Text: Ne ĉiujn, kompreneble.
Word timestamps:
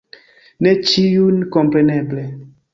Ne 0.67 0.73
ĉiujn, 0.93 1.45
kompreneble. 1.59 2.27